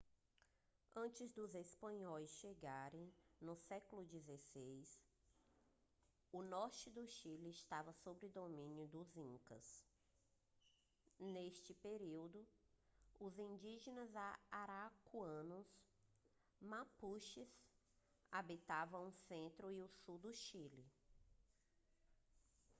[0.95, 4.99] antes dos espanhóis chegarem no século 16
[6.31, 9.85] o norte do chile estava sob domínio dos incas.
[11.19, 12.43] neste período
[13.19, 14.09] os indígenas
[14.49, 15.67] araucanos
[16.59, 17.47] mapuches
[18.31, 20.83] habitavam o centro e o sul do chile